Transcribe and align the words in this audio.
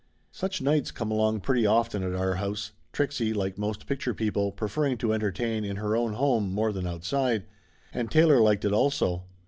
Such 0.31 0.63
nights 0.63 0.89
come 0.89 1.11
along 1.11 1.41
pretty 1.41 1.67
often 1.67 2.01
at 2.01 2.15
our 2.15 2.33
house, 2.41 2.71
Trixie, 2.91 3.33
like 3.35 3.59
most 3.59 3.85
picture 3.85 4.15
people, 4.15 4.51
preferring 4.51 4.97
to 4.97 5.13
entertain 5.13 5.63
in 5.63 5.75
her 5.75 5.95
own 5.95 6.13
home 6.13 6.51
more 6.51 6.73
than 6.73 6.87
outside; 6.87 7.45
and 7.93 8.09
Taylor 8.09 8.39
liked 8.41 8.65
it, 8.65 8.73
also. 8.73 9.25